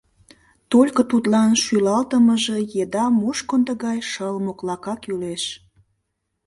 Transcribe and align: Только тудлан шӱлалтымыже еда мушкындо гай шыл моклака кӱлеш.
Только 0.71 1.01
тудлан 1.11 1.51
шӱлалтымыже 1.63 2.57
еда 2.83 3.05
мушкындо 3.19 3.73
гай 3.83 3.99
шыл 4.11 4.35
моклака 4.45 4.95
кӱлеш. 5.03 5.43